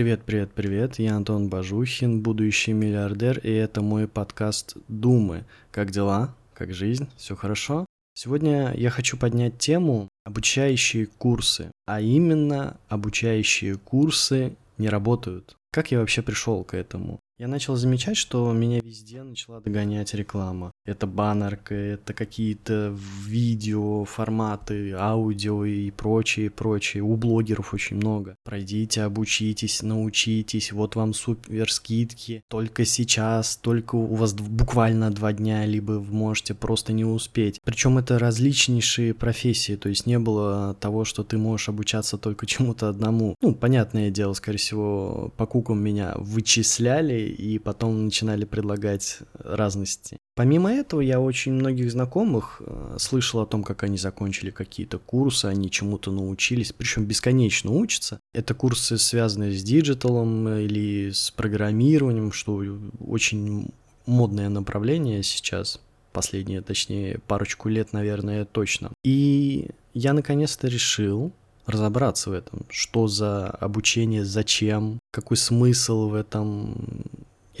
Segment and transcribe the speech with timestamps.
[0.00, 0.98] Привет, привет, привет.
[0.98, 5.44] Я Антон Бажухин, будущий миллиардер, и это мой подкаст «Думы».
[5.70, 6.34] Как дела?
[6.54, 7.06] Как жизнь?
[7.18, 7.84] Все хорошо?
[8.14, 15.54] Сегодня я хочу поднять тему обучающие курсы, а именно обучающие курсы не работают.
[15.70, 17.20] Как я вообще пришел к этому?
[17.40, 20.72] Я начал замечать, что меня везде начала догонять реклама.
[20.84, 22.94] Это баннерка, это какие-то
[23.26, 27.02] видео, форматы, аудио и прочее, прочее.
[27.02, 28.36] У блогеров очень много.
[28.44, 32.42] Пройдите, обучитесь, научитесь, вот вам супер скидки.
[32.48, 37.58] Только сейчас, только у вас буквально два дня, либо вы можете просто не успеть.
[37.64, 42.90] Причем это различнейшие профессии, то есть не было того, что ты можешь обучаться только чему-то
[42.90, 43.34] одному.
[43.40, 50.18] Ну, понятное дело, скорее всего, по кукам меня вычисляли и потом начинали предлагать разности.
[50.34, 55.46] Помимо этого, я очень многих знакомых э, слышал о том, как они закончили какие-то курсы,
[55.46, 58.20] они чему-то научились, причем бесконечно учатся.
[58.32, 62.62] Это курсы, связанные с digital ом или с программированием, что
[63.00, 63.70] очень
[64.06, 65.80] модное направление сейчас,
[66.12, 68.92] последние, точнее, парочку лет, наверное, точно.
[69.04, 71.32] И я наконец-то решил
[71.70, 77.04] разобраться в этом, что за обучение, зачем, какой смысл в этом,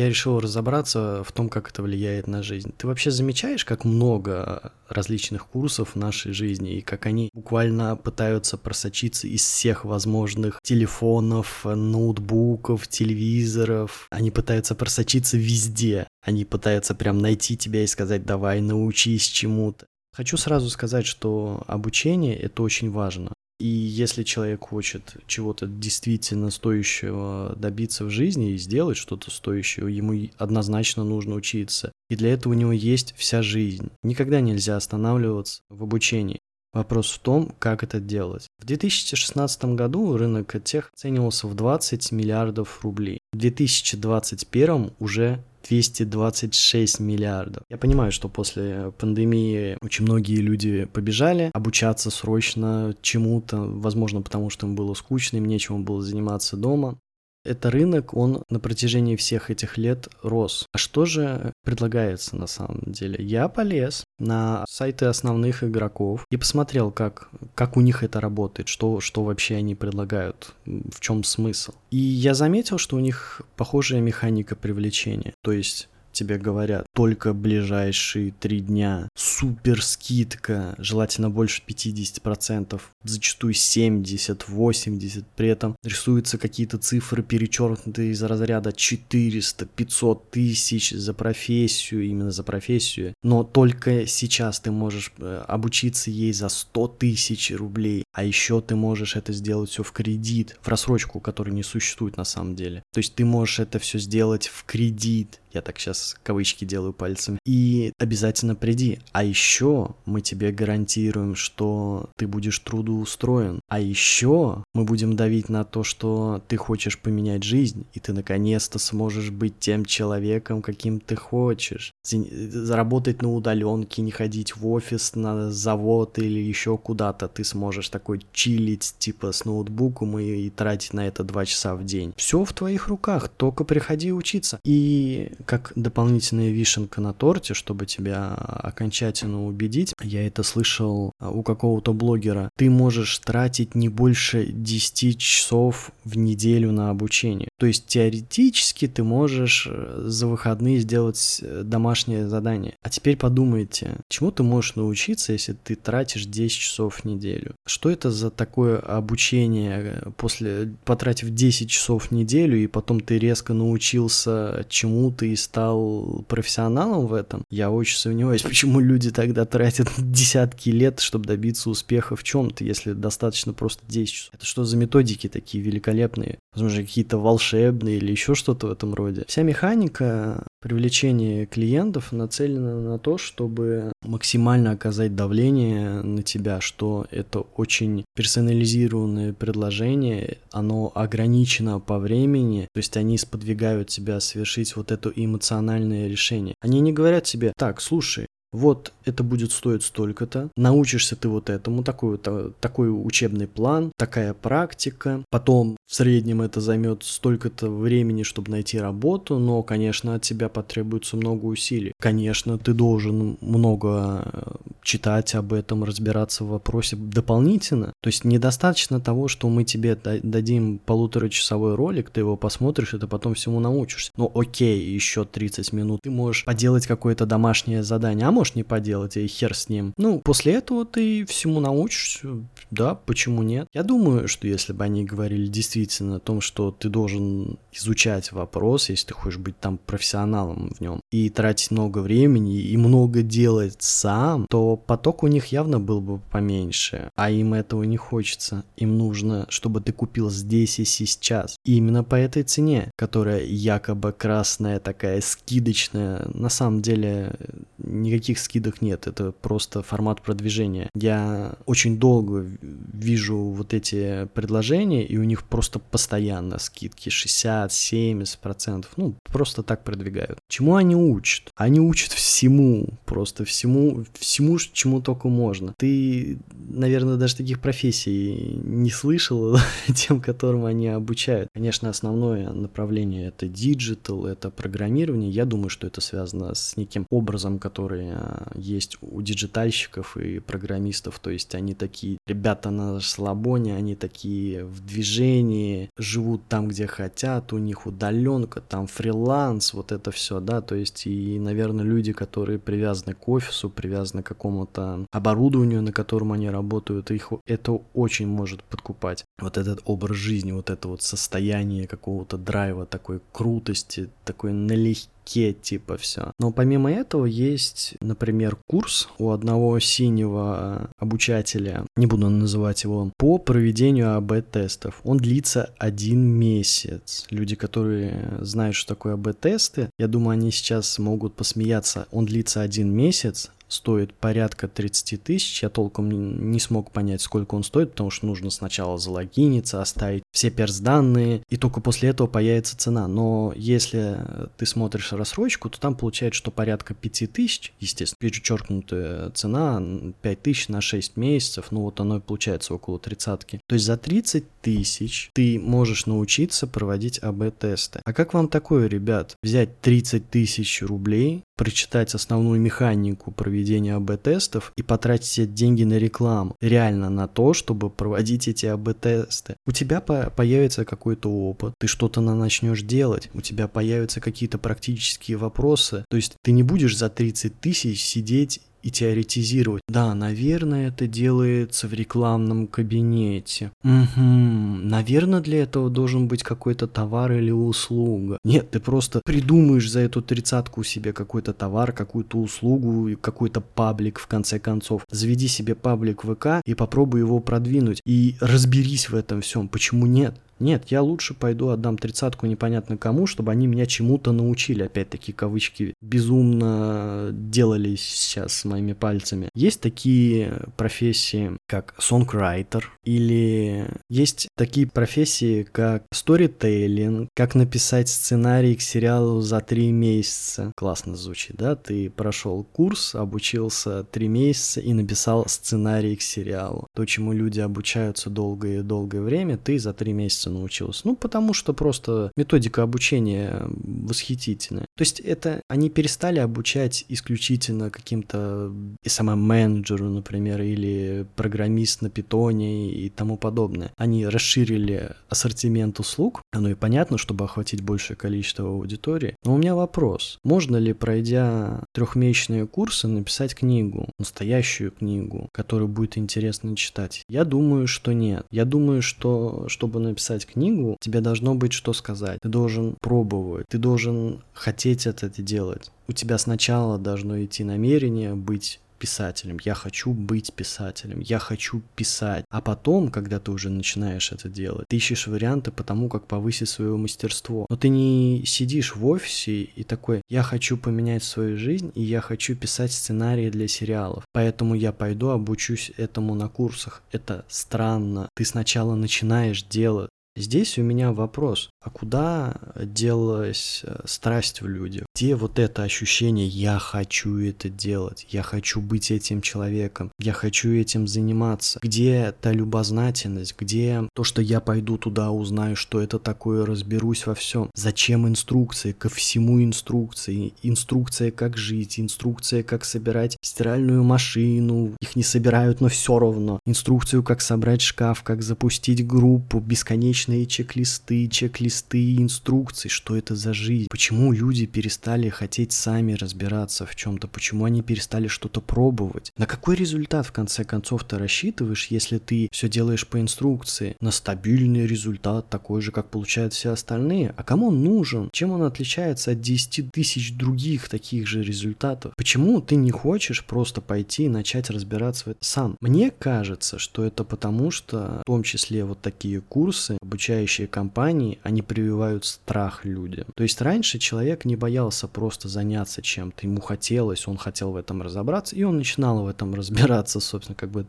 [0.00, 2.72] я решил разобраться в том, как это влияет на жизнь.
[2.78, 8.56] Ты вообще замечаешь, как много различных курсов в нашей жизни, и как они буквально пытаются
[8.56, 14.06] просочиться из всех возможных телефонов, ноутбуков, телевизоров.
[14.10, 16.06] Они пытаются просочиться везде.
[16.22, 19.86] Они пытаются прям найти тебя и сказать, давай, научись чему-то.
[20.12, 23.32] Хочу сразу сказать, что обучение— это очень важно.
[23.60, 30.30] И если человек хочет чего-то действительно стоящего добиться в жизни и сделать что-то стоящее, ему
[30.38, 31.92] однозначно нужно учиться.
[32.08, 33.90] И для этого у него есть вся жизнь.
[34.02, 36.40] Никогда нельзя останавливаться в обучении.
[36.72, 38.46] Вопрос в том, как это делать.
[38.60, 43.18] В 2016 году рынок тех оценивался в 20 миллиардов рублей.
[43.32, 47.62] В 2021 уже 226 миллиардов.
[47.68, 54.66] Я понимаю, что после пандемии очень многие люди побежали обучаться срочно чему-то, возможно, потому что
[54.66, 56.98] им было скучно, им нечем было заниматься дома.
[57.44, 60.66] Это рынок, он на протяжении всех этих лет рос.
[60.72, 63.24] А что же предлагается на самом деле?
[63.24, 69.00] Я полез на сайты основных игроков и посмотрел, как, как у них это работает, что,
[69.00, 71.72] что вообще они предлагают, в чем смысл.
[71.90, 75.32] И я заметил, что у них похожая механика привлечения.
[75.42, 84.48] То есть тебе говорят только ближайшие три дня, супер скидка, желательно больше 50%, зачастую 70,
[84.48, 92.30] 80, при этом рисуются какие-то цифры перечеркнутые из разряда 400, 500 тысяч за профессию, именно
[92.30, 98.24] за профессию, но только сейчас ты можешь э, обучиться ей за 100 тысяч рублей, а
[98.24, 102.56] еще ты можешь это сделать все в кредит, в рассрочку, которая не существует на самом
[102.56, 102.82] деле.
[102.92, 107.38] То есть ты можешь это все сделать в кредит, я так сейчас кавычки делаю пальцами.
[107.44, 109.00] И обязательно приди.
[109.12, 113.60] А еще мы тебе гарантируем, что ты будешь трудоустроен.
[113.68, 118.78] А еще мы будем давить на то, что ты хочешь поменять жизнь, и ты наконец-то
[118.78, 121.92] сможешь быть тем человеком, каким ты хочешь.
[122.04, 127.28] Заработать на удаленке, не ходить в офис, на завод или еще куда-то.
[127.28, 131.84] Ты сможешь такой чилить типа с ноутбуком и, и тратить на это два часа в
[131.84, 132.14] день.
[132.16, 134.58] Все в твоих руках, только приходи учиться.
[134.64, 141.42] И как дополнительная вишенка на торте, чтобы тебя окончательно убедить, я это слышал а, у
[141.42, 147.50] какого-то блогера, ты можешь тратить не больше 10 часов в неделю на обучение.
[147.58, 152.76] То есть теоретически ты можешь э, за выходные сделать э, домашнее задание.
[152.82, 157.54] А теперь подумайте, чему ты можешь научиться, если ты тратишь 10 часов в неделю?
[157.66, 163.18] Что это за такое обучение э, после, потратив 10 часов в неделю, и потом ты
[163.18, 169.88] резко научился чему-то и стал профессионалом в этом, я очень сомневаюсь, почему люди тогда тратят
[169.98, 174.34] десятки лет, чтобы добиться успеха в чем-то, если достаточно просто 10 часов.
[174.34, 176.38] Это что за методики такие великолепные?
[176.54, 179.24] Возможно, какие-то волшебные или еще что-то в этом роде.
[179.28, 187.40] Вся механика привлечения клиентов нацелена на то, чтобы максимально оказать давление на тебя, что это
[187.40, 195.12] очень персонализированное предложение, оно ограничено по времени, то есть они сподвигают тебя совершить вот это
[195.14, 196.54] эмоциональное решение.
[196.60, 201.82] Они не говорят тебе, так, слушай, вот это будет стоить столько-то, научишься ты вот этому,
[201.82, 208.78] такой, такой учебный план, такая практика, потом в среднем это займет столько-то времени, чтобы найти
[208.78, 211.92] работу, но, конечно, от тебя потребуется много усилий.
[212.00, 214.52] Конечно, ты должен много э,
[214.82, 217.92] читать об этом, разбираться в вопросе дополнительно.
[218.02, 223.06] То есть недостаточно того, что мы тебе дадим полуторачасовой ролик, ты его посмотришь, и ты
[223.06, 224.12] потом всему научишься.
[224.16, 226.00] Ну окей, еще 30 минут.
[226.02, 229.92] Ты можешь поделать какое-то домашнее задание, а можешь не поделать, и хер с ним.
[229.98, 232.28] Ну, после этого ты всему научишься,
[232.70, 233.66] да, почему нет?
[233.74, 238.88] Я думаю, что если бы они говорили действительно о том, что ты должен изучать вопрос,
[238.88, 243.76] если ты хочешь быть там профессионалом в нем, и тратить много времени, и много делать
[243.80, 248.64] сам, то поток у них явно был бы поменьше, а им этого не хочется.
[248.78, 251.56] Им нужно, чтобы ты купил здесь и сейчас.
[251.66, 257.34] И именно по этой цене, которая якобы красная, такая скидочная, на самом деле
[257.78, 260.90] никаких скидок нет, это просто формат продвижения.
[260.94, 269.14] Я очень долго вижу вот эти предложения, и у них просто постоянно скидки 60-70%, ну,
[269.24, 270.38] просто так продвигают.
[270.48, 271.50] Чему они учат?
[271.56, 275.74] Они учат всему, просто всему, всему, чему только можно.
[275.78, 276.38] Ты,
[276.68, 279.56] наверное, даже таких профессий не слышал,
[279.94, 281.50] тем, которым они обучают.
[281.52, 285.30] Конечно, основное направление это digital, это программирование.
[285.30, 288.10] Я думаю, что это связано с неким образом, который
[288.54, 291.18] есть у диджитальщиков и программистов.
[291.18, 297.52] То есть они такие ребята на расслабоне, они такие в движении, живут там, где хотят,
[297.52, 302.58] у них удаленка, там фриланс, вот это все, да, то есть и, наверное, люди, которые
[302.58, 308.62] привязаны к офису, привязаны к какому-то оборудованию, на котором они работают, их это очень может
[308.64, 309.24] подкупать.
[309.40, 315.52] Вот этот образ жизни, вот это вот состояние какого-то драйва, такой крутости, такой налегке легке,
[315.52, 316.32] типа, все.
[316.38, 323.38] Но помимо этого есть, например, курс у одного синего обучателя, не буду называть его, по
[323.38, 325.00] проведению АБ-тестов.
[325.04, 327.26] Он длится один месяц.
[327.30, 332.06] Люди, которые знают, что такое АБ-тесты, я думаю, они сейчас могут посмеяться.
[332.10, 335.62] Он длится один месяц, стоит порядка 30 тысяч.
[335.62, 340.50] Я толком не смог понять, сколько он стоит, потому что нужно сначала залогиниться, оставить все
[340.50, 343.08] перс-данные, и только после этого появится цена.
[343.08, 344.18] Но если
[344.56, 349.82] ты смотришь рассрочку, то там получается, что порядка 5 тысяч, естественно, перечеркнутая цена
[350.22, 353.60] 5 тысяч на 6 месяцев, ну вот оно и получается около тридцатки.
[353.66, 358.00] То есть за 30 тысяч ты можешь научиться проводить АБ-тесты.
[358.04, 359.36] А как вам такое, ребят?
[359.42, 366.56] Взять 30 тысяч рублей, прочитать основную механику проведения АБ-тестов и потратить эти деньги на рекламу.
[366.62, 369.56] Реально на то, чтобы проводить эти АБ-тесты.
[369.66, 375.36] У тебя по появится какой-то опыт, ты что-то начнешь делать, у тебя появятся какие-то практические
[375.36, 376.06] вопросы.
[376.08, 379.82] То есть ты не будешь за 30 тысяч сидеть и теоретизировать.
[379.88, 383.72] Да, наверное, это делается в рекламном кабинете.
[383.84, 388.38] Угу, наверное, для этого должен быть какой-то товар или услуга.
[388.44, 394.26] Нет, ты просто придумаешь за эту тридцатку себе какой-то товар, какую-то услугу, какой-то паблик в
[394.26, 395.04] конце концов.
[395.10, 398.00] Заведи себе паблик ВК и попробуй его продвинуть.
[398.04, 399.68] И разберись в этом всем.
[399.68, 400.34] Почему нет?
[400.60, 404.82] Нет, я лучше пойду отдам тридцатку непонятно кому, чтобы они меня чему-то научили.
[404.82, 409.48] Опять-таки кавычки безумно делали сейчас с моими пальцами.
[409.54, 418.82] Есть такие профессии, как songwriter, или есть такие профессии, как storytelling, как написать сценарий к
[418.82, 420.72] сериалу за три месяца.
[420.76, 421.74] Классно звучит, да?
[421.74, 426.86] Ты прошел курс, обучился три месяца и написал сценарий к сериалу.
[426.94, 431.02] То, чему люди обучаются долгое и долгое время, ты за три месяца научился?
[431.04, 434.86] Ну, потому что просто методика обучения восхитительная.
[434.96, 438.72] То есть это они перестали обучать исключительно каким-то
[439.04, 443.92] SMM-менеджеру, например, или программист на питоне и тому подобное.
[443.96, 449.36] Они расширили ассортимент услуг, оно и понятно, чтобы охватить большее количество аудитории.
[449.44, 450.38] Но у меня вопрос.
[450.44, 457.24] Можно ли, пройдя трехмесячные курсы, написать книгу, настоящую книгу, которую будет интересно читать?
[457.28, 458.46] Я думаю, что нет.
[458.50, 462.40] Я думаю, что чтобы написать написать книгу, тебе должно быть что сказать.
[462.42, 465.90] Ты должен пробовать, ты должен хотеть это делать.
[466.08, 472.44] У тебя сначала должно идти намерение быть писателем, я хочу быть писателем, я хочу писать.
[472.50, 476.68] А потом, когда ты уже начинаешь это делать, ты ищешь варианты по тому, как повысить
[476.68, 477.66] свое мастерство.
[477.70, 482.20] Но ты не сидишь в офисе и такой, я хочу поменять свою жизнь, и я
[482.20, 484.24] хочу писать сценарии для сериалов.
[484.32, 487.02] Поэтому я пойду обучусь этому на курсах.
[487.10, 488.28] Это странно.
[488.36, 495.06] Ты сначала начинаешь делать, Здесь у меня вопрос, а куда делалась э, страсть в людях?
[495.14, 500.70] Где вот это ощущение «я хочу это делать», «я хочу быть этим человеком», «я хочу
[500.70, 501.80] этим заниматься»?
[501.82, 507.34] Где та любознательность, где то, что я пойду туда, узнаю, что это такое, разберусь во
[507.34, 507.68] всем?
[507.74, 508.92] Зачем инструкции?
[508.92, 510.54] Ко всему инструкции.
[510.62, 514.94] Инструкция, как жить, инструкция, как собирать стиральную машину.
[515.00, 516.60] Их не собирают, но все равно.
[516.66, 523.54] Инструкцию, как собрать шкаф, как запустить группу, бесконечно бесконечные чек-листы, чек-листы, инструкции, что это за
[523.54, 529.32] жизнь, почему люди перестали хотеть сами разбираться в чем-то, почему они перестали что-то пробовать.
[529.38, 533.96] На какой результат в конце концов ты рассчитываешь, если ты все делаешь по инструкции?
[534.00, 537.34] На стабильный результат, такой же, как получают все остальные?
[537.36, 538.28] А кому он нужен?
[538.32, 542.12] Чем он отличается от 10 тысяч других таких же результатов?
[542.16, 545.76] Почему ты не хочешь просто пойти и начать разбираться в этом сам?
[545.80, 551.62] Мне кажется, что это потому, что в том числе вот такие курсы обучающие компании, они
[551.62, 553.26] прививают страх людям.
[553.36, 558.02] То есть раньше человек не боялся просто заняться чем-то, ему хотелось, он хотел в этом
[558.02, 560.86] разобраться, и он начинал в этом разбираться, собственно, как бы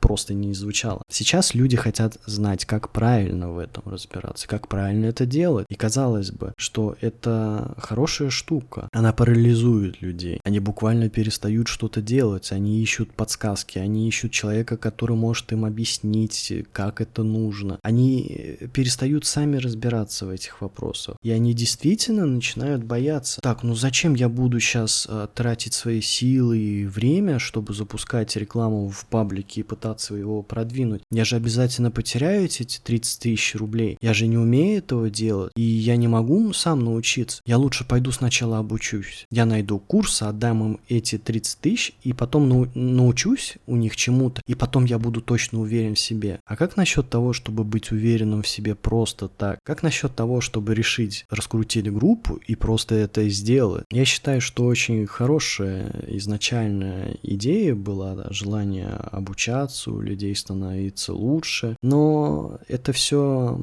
[0.00, 1.02] просто не звучало.
[1.08, 5.66] Сейчас люди хотят знать, как правильно в этом разбираться, как правильно это делать.
[5.68, 8.88] И казалось бы, что это хорошая штука.
[8.92, 10.40] Она парализует людей.
[10.44, 12.52] Они буквально перестают что-то делать.
[12.52, 13.78] Они ищут подсказки.
[13.78, 17.78] Они ищут человека, который может им объяснить, как это нужно.
[17.82, 21.16] Они перестают сами разбираться в этих вопросах.
[21.22, 23.40] И они действительно начинают бояться.
[23.40, 28.88] Так, ну зачем я буду сейчас э, тратить свои силы и время, чтобы запускать рекламу
[28.88, 31.02] в паблике и пытаться его продвинуть.
[31.10, 33.96] Я же обязательно потеряю эти 30 тысяч рублей.
[34.00, 35.52] Я же не умею этого делать.
[35.56, 37.40] И я не могу сам научиться.
[37.46, 39.26] Я лучше пойду сначала обучусь.
[39.30, 44.40] Я найду курс, отдам им эти 30 тысяч, и потом нау- научусь у них чему-то,
[44.46, 46.40] и потом я буду точно уверен в себе.
[46.44, 49.58] А как насчет того, чтобы быть уверенным в себе просто так?
[49.64, 53.84] Как насчет того, чтобы решить раскрутить группу и просто это сделать?
[53.90, 61.12] Я считаю, что очень хорошая изначальная идея была, да, желание обучаться общаться, у людей становиться
[61.12, 61.76] лучше.
[61.82, 63.60] Но это все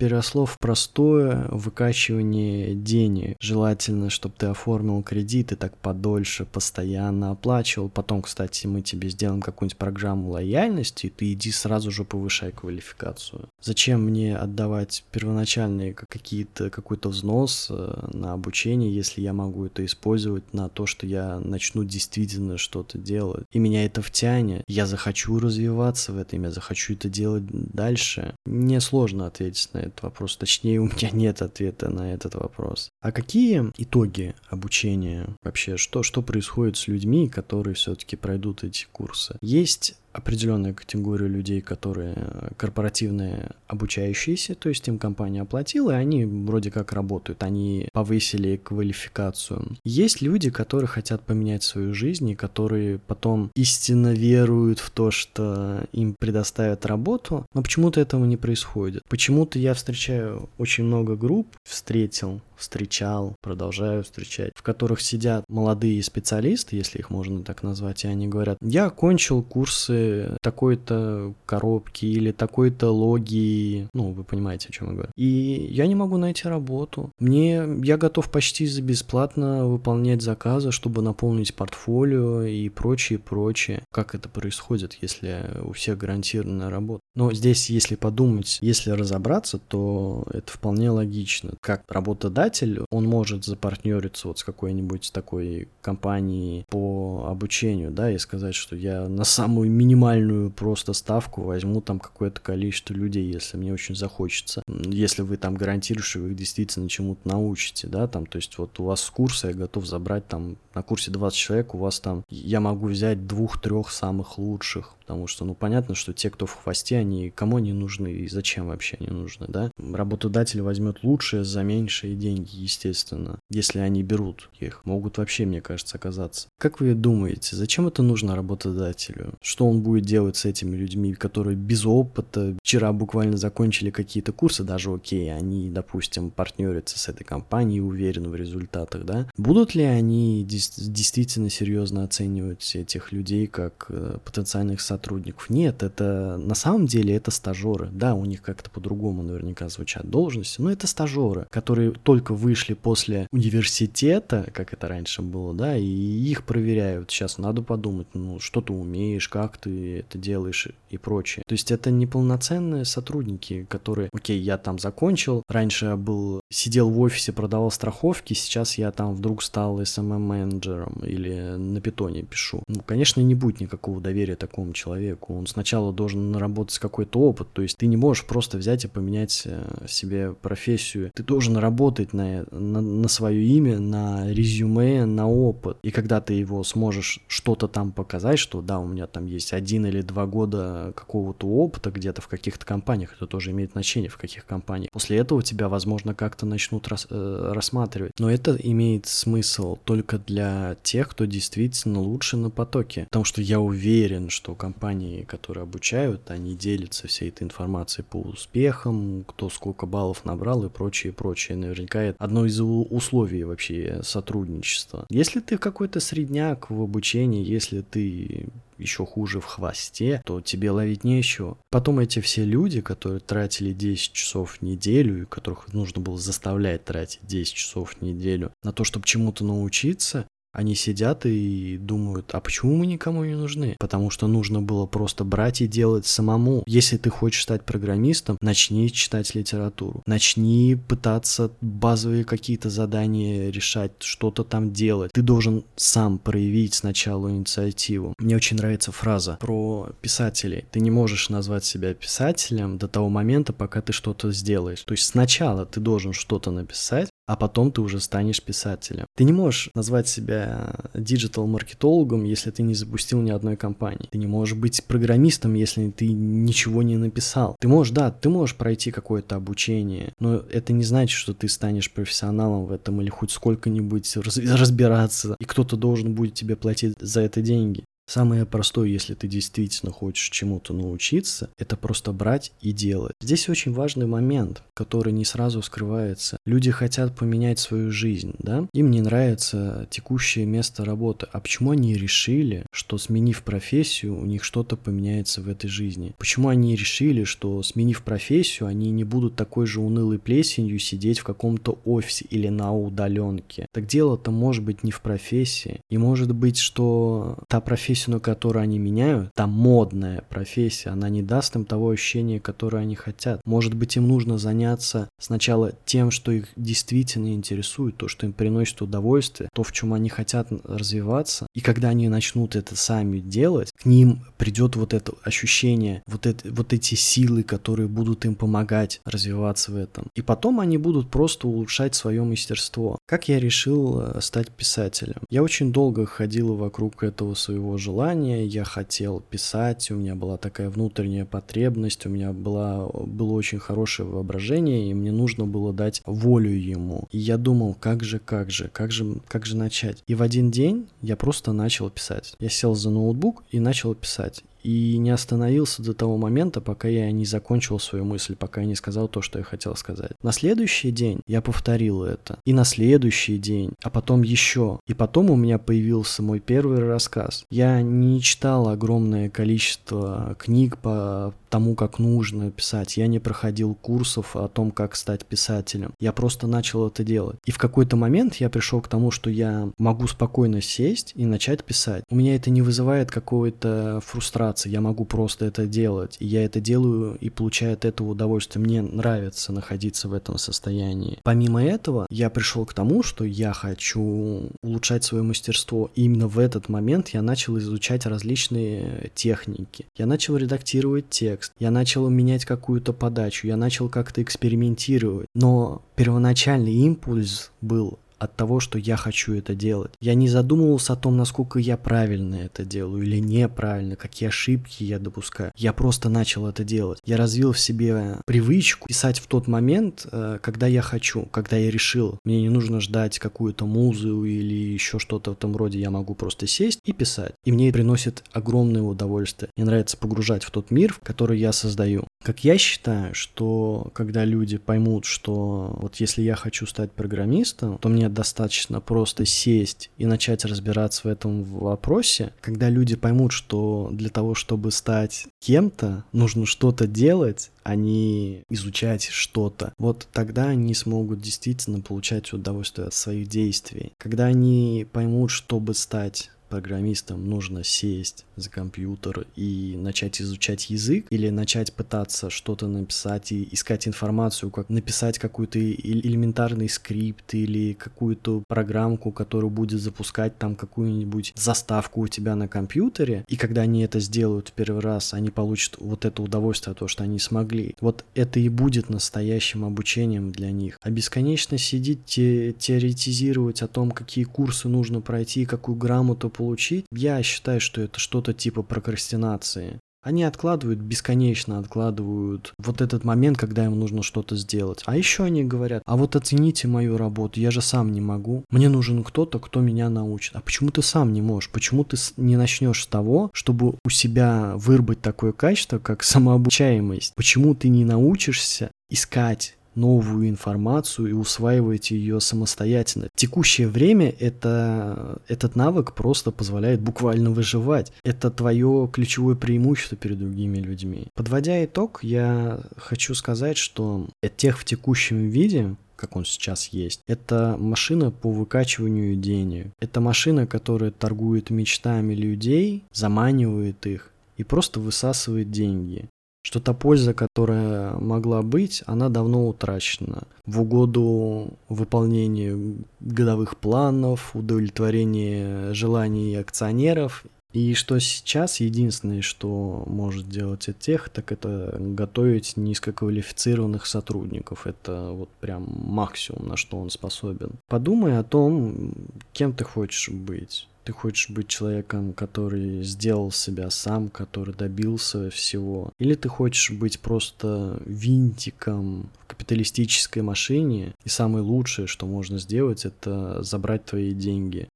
[0.00, 3.36] переросло в простое выкачивание денег.
[3.38, 7.90] Желательно, чтобы ты оформил кредит и так подольше постоянно оплачивал.
[7.90, 13.50] Потом, кстати, мы тебе сделаем какую-нибудь программу лояльности, и ты иди сразу же повышай квалификацию.
[13.60, 20.54] Зачем мне отдавать первоначальные какие-то какой-то взнос э, на обучение, если я могу это использовать
[20.54, 23.44] на то, что я начну действительно что-то делать.
[23.52, 24.64] И меня это втянет.
[24.66, 28.34] Я захочу развиваться в этом, я захочу это делать дальше.
[28.46, 30.36] Мне сложно ответить на это этот вопрос.
[30.36, 32.90] Точнее, у меня нет ответа на этот вопрос.
[33.00, 35.76] А какие итоги обучения вообще?
[35.76, 39.36] Что, что происходит с людьми, которые все-таки пройдут эти курсы?
[39.40, 42.16] Есть определенная категория людей, которые
[42.56, 49.76] корпоративные обучающиеся, то есть им компания оплатила, и они вроде как работают, они повысили квалификацию.
[49.84, 55.84] Есть люди, которые хотят поменять свою жизнь, и которые потом истинно веруют в то, что
[55.92, 59.02] им предоставят работу, но почему-то этого не происходит.
[59.08, 66.76] Почему-то я встречаю очень много групп, встретил, встречал, продолжаю встречать, в которых сидят молодые специалисты,
[66.76, 69.99] если их можно так назвать, и они говорят, я окончил курсы
[70.42, 75.10] такой-то коробки или такой-то логи, ну, вы понимаете, о чем я говорю.
[75.16, 77.10] И я не могу найти работу.
[77.18, 83.82] Мне, я готов почти за бесплатно выполнять заказы, чтобы наполнить портфолио и прочее, прочее.
[83.92, 87.00] Как это происходит, если у всех гарантированная работа?
[87.14, 91.54] Но здесь, если подумать, если разобраться, то это вполне логично.
[91.60, 98.54] Как работодатель он может запартнериться вот с какой-нибудь такой компанией по обучению, да, и сказать,
[98.54, 103.96] что я на самую минимальную просто ставку возьму там какое-то количество людей, если мне очень
[103.96, 104.62] захочется.
[104.68, 108.78] Если вы там гарантируете, что вы их действительно чему-то научите, да, там, то есть вот
[108.78, 112.24] у вас с курса я готов забрать там на курсе 20 человек, у вас там,
[112.28, 116.96] я могу взять двух-трех самых лучших, потому что, ну, понятно, что те, кто в хвосте,
[116.98, 119.72] они кому они нужны и зачем вообще они нужны, да?
[119.76, 124.82] Работодатель возьмет лучшее за меньшие деньги, естественно, если они берут их.
[124.84, 126.48] Могут вообще, мне кажется, оказаться.
[126.58, 129.34] Как вы думаете, зачем это нужно работодателю?
[129.42, 134.62] Что он будет делать с этими людьми, которые без опыта вчера буквально закончили какие-то курсы,
[134.62, 139.26] даже окей, они, допустим, партнерятся с этой компанией, уверены в результатах, да?
[139.36, 145.50] Будут ли они действительно серьезно оценивать этих людей как э, потенциальных сотрудников.
[145.50, 147.88] Нет, это на самом деле это стажеры.
[147.92, 153.26] Да, у них как-то по-другому наверняка звучат должности, но это стажеры, которые только вышли после
[153.30, 157.10] университета, как это раньше было, да, и их проверяют.
[157.10, 161.42] Сейчас надо подумать, ну, что ты умеешь, как ты это делаешь и прочее.
[161.46, 167.00] То есть это неполноценные сотрудники, которые, окей, я там закончил, раньше я был, сидел в
[167.00, 172.62] офисе, продавал страховки, сейчас я там вдруг стал SMM-менеджером или на питоне пишу.
[172.68, 175.34] Ну, конечно, не будет никакого доверия такому человеку.
[175.34, 179.42] Он сначала должен наработать какой-то опыт, то есть ты не можешь просто взять и поменять
[179.44, 181.10] э, себе профессию.
[181.14, 185.78] Ты должен работать на, на, на свое имя, на резюме, на опыт.
[185.82, 189.86] И когда ты его сможешь что-то там показать, что да, у меня там есть один
[189.86, 194.46] или два года какого-то опыта где-то в каких-то компаниях, это тоже имеет значение, в каких
[194.46, 194.90] компаниях.
[194.90, 198.12] После этого тебя, возможно, как-то начнут рас, э, рассматривать.
[198.18, 203.04] Но это имеет смысл только для тех, кто действительно лучше на потоке.
[203.04, 209.24] Потому что я уверен, что компании, которые обучают, они делятся всей этой информацией по успехам,
[209.26, 211.56] кто сколько баллов набрал и прочее, прочее.
[211.58, 215.06] Наверняка это одно из условий вообще сотрудничества.
[215.10, 218.48] Если ты какой-то средняк в обучении, если ты
[218.80, 221.58] еще хуже в хвосте, то тебе ловить нечего.
[221.70, 226.84] Потом эти все люди, которые тратили 10 часов в неделю, и которых нужно было заставлять
[226.84, 232.40] тратить 10 часов в неделю на то, чтобы чему-то научиться, они сидят и думают, а
[232.40, 233.76] почему мы никому не нужны?
[233.78, 236.62] Потому что нужно было просто брать и делать самому.
[236.66, 240.02] Если ты хочешь стать программистом, начни читать литературу.
[240.06, 245.12] Начни пытаться базовые какие-то задания решать, что-то там делать.
[245.12, 248.14] Ты должен сам проявить сначала инициативу.
[248.18, 250.64] Мне очень нравится фраза про писателей.
[250.70, 254.82] Ты не можешь назвать себя писателем до того момента, пока ты что-то сделаешь.
[254.82, 259.06] То есть сначала ты должен что-то написать, а потом ты уже станешь писателем.
[259.16, 264.08] Ты не можешь назвать себя диджитал-маркетологом, если ты не запустил ни одной компании.
[264.10, 267.54] Ты не можешь быть программистом, если ты ничего не написал.
[267.60, 271.92] Ты можешь, да, ты можешь пройти какое-то обучение, но это не значит, что ты станешь
[271.92, 277.42] профессионалом в этом или хоть сколько-нибудь разбираться, и кто-то должен будет тебе платить за это
[277.42, 277.84] деньги.
[278.10, 283.12] Самое простое, если ты действительно хочешь чему-то научиться, это просто брать и делать.
[283.20, 286.36] Здесь очень важный момент, который не сразу скрывается.
[286.44, 288.66] Люди хотят поменять свою жизнь, да?
[288.72, 291.28] Им не нравится текущее место работы.
[291.30, 296.12] А почему они решили, что сменив профессию, у них что-то поменяется в этой жизни?
[296.18, 301.24] Почему они решили, что сменив профессию, они не будут такой же унылой плесенью сидеть в
[301.24, 303.66] каком-то офисе или на удаленке?
[303.72, 305.80] Так дело-то может быть не в профессии.
[305.88, 311.22] И может быть, что та профессия, профессию, которую они меняют, та модная профессия, она не
[311.22, 313.40] даст им того ощущения, которое они хотят.
[313.44, 318.82] Может быть, им нужно заняться сначала тем, что их действительно интересует, то, что им приносит
[318.82, 321.46] удовольствие, то, в чем они хотят развиваться.
[321.54, 326.48] И когда они начнут это сами делать, к ним придет вот это ощущение, вот, это,
[326.52, 330.06] вот эти силы, которые будут им помогать развиваться в этом.
[330.14, 332.98] И потом они будут просто улучшать свое мастерство.
[333.06, 335.20] Как я решил э, стать писателем?
[335.28, 340.36] Я очень долго ходил вокруг этого своего желания желание, я хотел писать, у меня была
[340.36, 346.00] такая внутренняя потребность, у меня была, было очень хорошее воображение, и мне нужно было дать
[346.06, 347.08] волю ему.
[347.10, 350.04] И я думал, как же, как же, как же, как же начать.
[350.06, 352.34] И в один день я просто начал писать.
[352.38, 357.10] Я сел за ноутбук и начал писать и не остановился до того момента, пока я
[357.10, 360.12] не закончил свою мысль, пока я не сказал то, что я хотел сказать.
[360.22, 364.80] На следующий день я повторил это, и на следующий день, а потом еще.
[364.86, 367.44] И потом у меня появился мой первый рассказ.
[367.50, 372.96] Я не читал огромное количество книг по тому, как нужно писать.
[372.96, 375.92] Я не проходил курсов о том, как стать писателем.
[375.98, 377.38] Я просто начал это делать.
[377.44, 381.64] И в какой-то момент я пришел к тому, что я могу спокойно сесть и начать
[381.64, 382.04] писать.
[382.08, 384.49] У меня это не вызывает какой-то фрустрации.
[384.68, 386.16] Я могу просто это делать.
[386.18, 388.64] И я это делаю и получаю от этого удовольствие.
[388.64, 391.18] Мне нравится находиться в этом состоянии.
[391.22, 395.90] Помимо этого, я пришел к тому, что я хочу улучшать свое мастерство.
[395.94, 399.86] И именно в этот момент я начал изучать различные техники.
[399.96, 405.26] Я начал редактировать текст, я начал менять какую-то подачу, я начал как-то экспериментировать.
[405.34, 409.92] Но первоначальный импульс был от того, что я хочу это делать.
[410.00, 414.98] Я не задумывался о том, насколько я правильно это делаю или неправильно, какие ошибки я
[414.98, 415.52] допускаю.
[415.56, 417.00] Я просто начал это делать.
[417.04, 421.70] Я развил в себе привычку писать в тот момент, э, когда я хочу, когда я
[421.70, 422.18] решил.
[422.24, 425.80] Мне не нужно ждать какую-то музу или еще что-то в том роде.
[425.80, 427.32] Я могу просто сесть и писать.
[427.44, 429.50] И мне приносит огромное удовольствие.
[429.56, 432.06] Мне нравится погружать в тот мир, который я создаю.
[432.22, 437.88] Как я считаю, что когда люди поймут, что вот если я хочу стать программистом, то
[437.88, 444.10] мне достаточно просто сесть и начать разбираться в этом вопросе, когда люди поймут, что для
[444.10, 449.72] того, чтобы стать кем-то, нужно что-то делать, а не изучать что-то.
[449.78, 453.92] Вот тогда они смогут действительно получать удовольствие от своих действий.
[453.98, 461.30] Когда они поймут, чтобы стать программистам нужно сесть за компьютер и начать изучать язык или
[461.30, 469.12] начать пытаться что-то написать и искать информацию, как написать какой-то элементарный скрипт или какую-то программку,
[469.12, 474.48] которая будет запускать там какую-нибудь заставку у тебя на компьютере, и когда они это сделают
[474.48, 477.59] в первый раз, они получат вот это удовольствие того, что они смогли.
[477.80, 480.78] Вот это и будет настоящим обучением для них.
[480.80, 487.22] А бесконечно сидеть те теоретизировать о том, какие курсы нужно пройти, какую грамоту получить, я
[487.22, 489.78] считаю, что это что-то типа прокрастинации.
[490.02, 494.82] Они откладывают, бесконечно откладывают вот этот момент, когда им нужно что-то сделать.
[494.86, 498.44] А еще они говорят, а вот оцените мою работу, я же сам не могу.
[498.50, 500.34] Мне нужен кто-то, кто меня научит.
[500.36, 501.50] А почему ты сам не можешь?
[501.50, 507.14] Почему ты не начнешь с того, чтобы у себя выработать такое качество, как самообучаемость?
[507.14, 513.08] Почему ты не научишься искать новую информацию и усваиваете ее самостоятельно.
[513.14, 517.92] В текущее время это, этот навык просто позволяет буквально выживать.
[518.04, 521.08] Это твое ключевое преимущество перед другими людьми.
[521.14, 527.02] Подводя итог, я хочу сказать, что тех в текущем виде как он сейчас есть.
[527.06, 529.66] Это машина по выкачиванию денег.
[529.80, 536.08] Это машина, которая торгует мечтами людей, заманивает их и просто высасывает деньги
[536.50, 540.24] что та польза, которая могла быть, она давно утрачена.
[540.46, 547.24] В угоду выполнению годовых планов, удовлетворения желаний акционеров.
[547.52, 554.66] И что сейчас единственное, что может делать тех, так это готовить низкоквалифицированных сотрудников.
[554.66, 557.60] Это вот прям максимум, на что он способен.
[557.68, 558.92] Подумай о том,
[559.32, 565.92] кем ты хочешь быть ты хочешь быть человеком, который сделал себя сам, который добился всего,
[565.98, 572.84] или ты хочешь быть просто винтиком в капиталистической машине, и самое лучшее, что можно сделать,
[572.84, 574.68] это забрать твои деньги.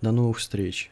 [0.00, 0.90] До новых встреч!